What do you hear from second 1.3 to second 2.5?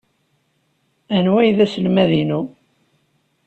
ay d aselmad-inu?